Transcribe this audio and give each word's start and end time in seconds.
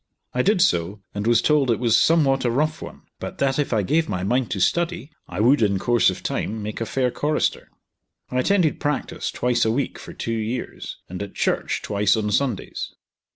I 0.33 0.41
did 0.41 0.63
so, 0.63 1.03
and 1.13 1.27
was 1.27 1.43
told 1.43 1.69
it 1.69 1.77
was 1.77 1.95
somewhat 1.95 2.43
a 2.43 2.49
rough 2.49 2.81
one, 2.81 3.03
but 3.19 3.37
that 3.37 3.59
if 3.59 3.71
I 3.71 3.83
gave 3.83 4.09
my 4.09 4.23
mind 4.23 4.49
to 4.49 4.59
study, 4.59 5.11
I 5.27 5.39
would, 5.39 5.61
in 5.61 5.77
course 5.77 6.09
of 6.09 6.23
time, 6.23 6.63
make 6.63 6.81
a 6.81 6.87
fair 6.87 7.11
chorister. 7.11 7.69
I 8.31 8.39
attended 8.39 8.79
practice 8.79 9.29
twice 9.29 9.63
a 9.63 9.69
week 9.69 9.99
for 9.99 10.13
two 10.13 10.33
years, 10.33 10.97
and 11.07 11.21
at 11.21 11.35
church 11.35 11.83
twice 11.83 12.17
on 12.17 12.31
Sundays. 12.31 12.95